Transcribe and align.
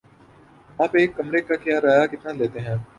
آپ 0.79 0.89
ایک 0.93 1.15
کمرے 1.15 1.41
کا 1.41 1.55
کرایہ 1.55 2.07
کتنا 2.07 2.31
لیتے 2.31 2.59
ہیں؟ 2.59 2.75